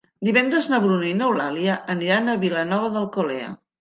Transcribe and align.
Divendres 0.27 0.69
na 0.71 0.79
Bruna 0.85 1.07
i 1.09 1.11
n'Eulàlia 1.19 1.75
aniran 1.97 2.33
a 2.35 2.39
Vilanova 2.45 2.91
d'Alcolea. 2.97 3.53